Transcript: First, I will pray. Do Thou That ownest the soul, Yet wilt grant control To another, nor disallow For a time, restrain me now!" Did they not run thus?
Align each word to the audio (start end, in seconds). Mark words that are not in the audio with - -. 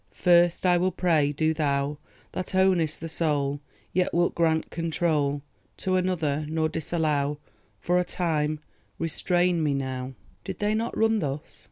First, 0.15 0.65
I 0.65 0.77
will 0.77 0.91
pray. 0.91 1.31
Do 1.31 1.53
Thou 1.53 1.99
That 2.31 2.55
ownest 2.55 2.97
the 3.01 3.07
soul, 3.07 3.61
Yet 3.93 4.15
wilt 4.15 4.33
grant 4.33 4.71
control 4.71 5.43
To 5.77 5.95
another, 5.95 6.43
nor 6.49 6.69
disallow 6.69 7.37
For 7.79 7.99
a 7.99 8.03
time, 8.03 8.61
restrain 8.97 9.61
me 9.61 9.75
now!" 9.75 10.13
Did 10.43 10.57
they 10.57 10.73
not 10.73 10.97
run 10.97 11.19
thus? 11.19 11.59